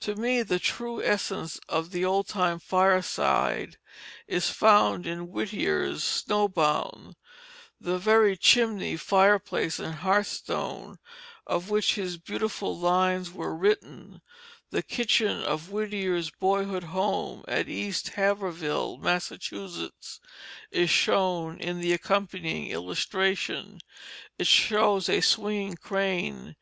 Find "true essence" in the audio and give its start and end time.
0.58-1.60